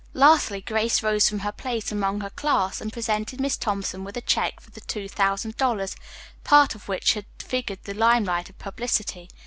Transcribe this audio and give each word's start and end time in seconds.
Lastly, 0.15 0.61
Grace 0.61 1.03
rose 1.03 1.29
from 1.29 1.37
her 1.45 1.51
place 1.51 1.91
among 1.91 2.21
her 2.21 2.31
class 2.31 2.81
and 2.81 2.91
presented 2.91 3.39
Miss 3.39 3.55
Thompson 3.55 4.03
with 4.03 4.17
a 4.17 4.21
check 4.21 4.59
for 4.59 4.71
the 4.71 4.81
two 4.81 5.07
thousand 5.07 5.57
dollars, 5.57 5.95
part 6.43 6.73
of 6.73 6.87
which 6.87 7.13
had 7.13 7.27
figured 7.37 7.87
in 7.87 7.93
the 7.93 7.99
limelight 8.03 8.49
of 8.49 8.57
publicity. 8.57 9.29